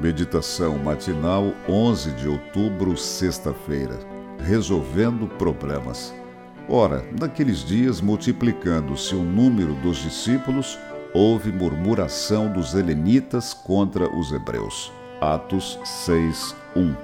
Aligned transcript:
Meditação 0.00 0.76
matinal, 0.76 1.52
11 1.68 2.10
de 2.12 2.28
outubro, 2.28 2.96
sexta-feira. 2.96 3.96
Resolvendo 4.40 5.28
problemas. 5.38 6.12
Ora, 6.68 7.04
naqueles 7.18 7.64
dias, 7.64 8.00
multiplicando-se 8.00 9.14
o 9.14 9.22
número 9.22 9.72
dos 9.74 9.98
discípulos, 9.98 10.76
houve 11.14 11.52
murmuração 11.52 12.52
dos 12.52 12.74
helenitas 12.74 13.54
contra 13.54 14.08
os 14.08 14.32
hebreus. 14.32 14.92
Atos 15.20 15.78
6, 15.84 16.56
1. 16.74 16.94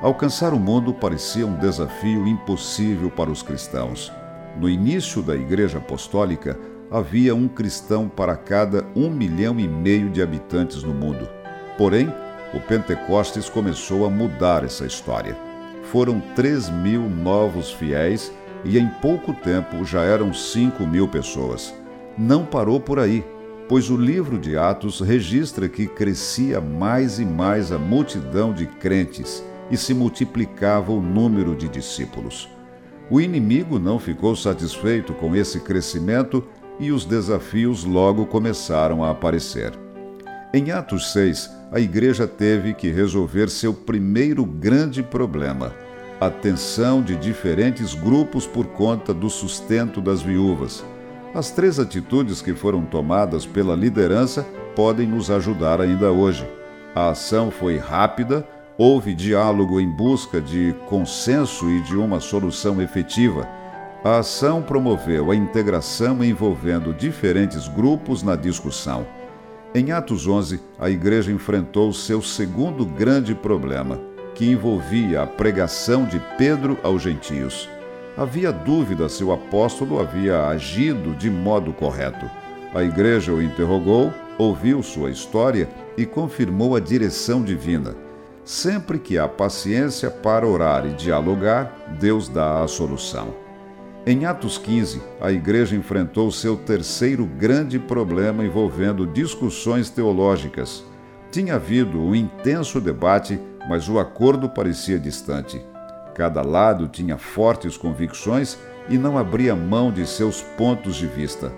Alcançar 0.00 0.54
o 0.54 0.58
mundo 0.58 0.94
parecia 0.94 1.46
um 1.46 1.58
desafio 1.58 2.26
impossível 2.26 3.10
para 3.10 3.30
os 3.30 3.42
cristãos. 3.42 4.10
No 4.58 4.68
início 4.68 5.20
da 5.20 5.36
Igreja 5.36 5.76
Apostólica, 5.76 6.58
havia 6.90 7.34
um 7.34 7.46
cristão 7.46 8.08
para 8.08 8.34
cada 8.34 8.86
um 8.96 9.10
milhão 9.10 9.60
e 9.60 9.68
meio 9.68 10.08
de 10.08 10.22
habitantes 10.22 10.82
no 10.82 10.94
mundo. 10.94 11.28
Porém, 11.78 12.12
o 12.52 12.60
Pentecostes 12.60 13.48
começou 13.48 14.04
a 14.04 14.10
mudar 14.10 14.64
essa 14.64 14.84
história. 14.84 15.36
Foram 15.84 16.20
3 16.34 16.68
mil 16.68 17.08
novos 17.08 17.70
fiéis 17.70 18.32
e 18.64 18.76
em 18.76 18.88
pouco 19.00 19.32
tempo 19.32 19.84
já 19.84 20.02
eram 20.02 20.34
5 20.34 20.84
mil 20.84 21.06
pessoas. 21.06 21.72
Não 22.18 22.44
parou 22.44 22.80
por 22.80 22.98
aí, 22.98 23.24
pois 23.68 23.90
o 23.90 23.96
livro 23.96 24.38
de 24.38 24.58
Atos 24.58 25.00
registra 25.00 25.68
que 25.68 25.86
crescia 25.86 26.60
mais 26.60 27.20
e 27.20 27.24
mais 27.24 27.70
a 27.70 27.78
multidão 27.78 28.52
de 28.52 28.66
crentes 28.66 29.44
e 29.70 29.76
se 29.76 29.94
multiplicava 29.94 30.90
o 30.90 31.00
número 31.00 31.54
de 31.54 31.68
discípulos. 31.68 32.48
O 33.08 33.20
inimigo 33.20 33.78
não 33.78 33.98
ficou 33.98 34.34
satisfeito 34.34 35.14
com 35.14 35.36
esse 35.36 35.60
crescimento 35.60 36.44
e 36.80 36.90
os 36.90 37.04
desafios 37.04 37.84
logo 37.84 38.26
começaram 38.26 39.04
a 39.04 39.10
aparecer. 39.10 39.87
Em 40.50 40.70
Atos 40.70 41.12
6, 41.12 41.50
a 41.70 41.78
igreja 41.78 42.26
teve 42.26 42.72
que 42.72 42.90
resolver 42.90 43.50
seu 43.50 43.74
primeiro 43.74 44.46
grande 44.46 45.02
problema: 45.02 45.74
a 46.18 46.30
tensão 46.30 47.02
de 47.02 47.16
diferentes 47.16 47.92
grupos 47.92 48.46
por 48.46 48.64
conta 48.68 49.12
do 49.12 49.28
sustento 49.28 50.00
das 50.00 50.22
viúvas. 50.22 50.82
As 51.34 51.50
três 51.50 51.78
atitudes 51.78 52.40
que 52.40 52.54
foram 52.54 52.82
tomadas 52.86 53.44
pela 53.44 53.76
liderança 53.76 54.42
podem 54.74 55.06
nos 55.06 55.30
ajudar 55.30 55.82
ainda 55.82 56.10
hoje. 56.10 56.48
A 56.94 57.10
ação 57.10 57.50
foi 57.50 57.76
rápida, 57.76 58.42
houve 58.78 59.14
diálogo 59.14 59.78
em 59.78 59.94
busca 59.94 60.40
de 60.40 60.74
consenso 60.86 61.68
e 61.68 61.82
de 61.82 61.94
uma 61.94 62.20
solução 62.20 62.80
efetiva. 62.80 63.46
A 64.02 64.20
ação 64.20 64.62
promoveu 64.62 65.30
a 65.30 65.36
integração 65.36 66.24
envolvendo 66.24 66.94
diferentes 66.94 67.68
grupos 67.68 68.22
na 68.22 68.34
discussão. 68.34 69.17
Em 69.74 69.92
Atos 69.92 70.26
11, 70.26 70.60
a 70.78 70.88
igreja 70.88 71.30
enfrentou 71.30 71.92
seu 71.92 72.22
segundo 72.22 72.86
grande 72.86 73.34
problema, 73.34 74.00
que 74.34 74.50
envolvia 74.50 75.22
a 75.22 75.26
pregação 75.26 76.06
de 76.06 76.18
Pedro 76.38 76.78
aos 76.82 77.02
gentios. 77.02 77.68
Havia 78.16 78.50
dúvida 78.50 79.10
se 79.10 79.22
o 79.22 79.30
apóstolo 79.30 80.00
havia 80.00 80.46
agido 80.46 81.14
de 81.14 81.28
modo 81.28 81.74
correto. 81.74 82.28
A 82.74 82.82
igreja 82.82 83.30
o 83.30 83.42
interrogou, 83.42 84.12
ouviu 84.38 84.82
sua 84.82 85.10
história 85.10 85.68
e 85.98 86.06
confirmou 86.06 86.74
a 86.74 86.80
direção 86.80 87.42
divina. 87.42 87.94
Sempre 88.44 88.98
que 88.98 89.18
há 89.18 89.28
paciência 89.28 90.10
para 90.10 90.46
orar 90.46 90.86
e 90.86 90.94
dialogar, 90.94 91.70
Deus 92.00 92.26
dá 92.26 92.62
a 92.62 92.68
solução. 92.68 93.47
Em 94.10 94.24
Atos 94.24 94.56
15, 94.56 95.02
a 95.20 95.30
igreja 95.30 95.76
enfrentou 95.76 96.32
seu 96.32 96.56
terceiro 96.56 97.26
grande 97.26 97.78
problema 97.78 98.42
envolvendo 98.42 99.06
discussões 99.06 99.90
teológicas. 99.90 100.82
Tinha 101.30 101.56
havido 101.56 102.00
um 102.00 102.14
intenso 102.14 102.80
debate, 102.80 103.38
mas 103.68 103.86
o 103.86 103.98
acordo 103.98 104.48
parecia 104.48 104.98
distante. 104.98 105.62
Cada 106.14 106.40
lado 106.40 106.88
tinha 106.88 107.18
fortes 107.18 107.76
convicções 107.76 108.56
e 108.88 108.96
não 108.96 109.18
abria 109.18 109.54
mão 109.54 109.92
de 109.92 110.06
seus 110.06 110.40
pontos 110.40 110.96
de 110.96 111.06
vista. 111.06 111.52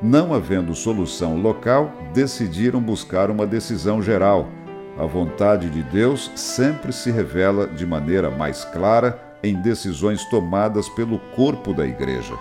Não 0.00 0.32
havendo 0.32 0.74
solução 0.74 1.36
local, 1.36 1.92
decidiram 2.14 2.80
buscar 2.80 3.30
uma 3.30 3.46
decisão 3.46 4.00
geral. 4.00 4.48
A 4.96 5.04
vontade 5.04 5.68
de 5.68 5.82
Deus 5.82 6.30
sempre 6.36 6.90
se 6.90 7.10
revela 7.10 7.66
de 7.66 7.84
maneira 7.84 8.30
mais 8.30 8.64
clara 8.64 9.31
em 9.42 9.54
decisões 9.60 10.24
tomadas 10.26 10.88
pelo 10.88 11.18
corpo 11.34 11.74
da 11.74 11.86
Igreja. 11.86 12.34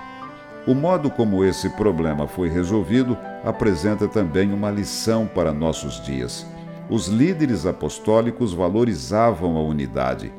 O 0.68 0.76
modo 0.76 1.10
como 1.10 1.44
esse 1.44 1.70
problema 1.72 2.28
foi 2.28 2.48
resolvido 2.48 3.18
apresenta 3.44 4.08
também 4.08 4.54
uma 4.54 4.70
lição 4.70 5.26
para 5.26 5.52
nossos 5.52 6.00
dias. 6.04 6.46
Os 6.90 7.08
líderes 7.08 7.66
apostólicos 7.66 8.54
valorizavam 8.54 9.58
a 9.58 9.62
unidade. 9.62 10.32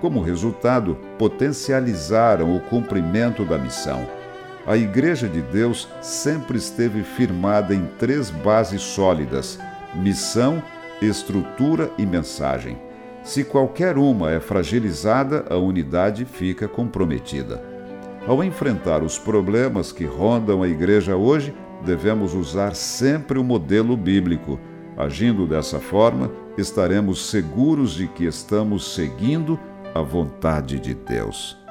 Como 0.00 0.22
resultado, 0.22 0.96
potencializaram 1.18 2.56
o 2.56 2.60
cumprimento 2.60 3.44
da 3.44 3.58
missão. 3.58 4.06
A 4.66 4.76
Igreja 4.76 5.28
de 5.28 5.42
Deus 5.42 5.88
sempre 6.00 6.58
esteve 6.58 7.02
firmada 7.02 7.74
em 7.74 7.86
três 7.98 8.30
bases 8.30 8.82
sólidas: 8.82 9.58
missão, 9.94 10.62
estrutura 11.02 11.90
e 11.98 12.06
mensagem. 12.06 12.85
Se 13.26 13.42
qualquer 13.42 13.98
uma 13.98 14.30
é 14.30 14.38
fragilizada, 14.38 15.46
a 15.50 15.56
unidade 15.56 16.24
fica 16.24 16.68
comprometida. 16.68 17.60
Ao 18.24 18.42
enfrentar 18.42 19.02
os 19.02 19.18
problemas 19.18 19.90
que 19.90 20.04
rondam 20.04 20.62
a 20.62 20.68
igreja 20.68 21.16
hoje, 21.16 21.52
devemos 21.84 22.34
usar 22.34 22.76
sempre 22.76 23.36
o 23.36 23.42
modelo 23.42 23.96
bíblico. 23.96 24.60
Agindo 24.96 25.44
dessa 25.44 25.80
forma, 25.80 26.30
estaremos 26.56 27.28
seguros 27.28 27.94
de 27.94 28.06
que 28.06 28.24
estamos 28.24 28.94
seguindo 28.94 29.58
a 29.92 30.00
vontade 30.00 30.78
de 30.78 30.94
Deus. 30.94 31.65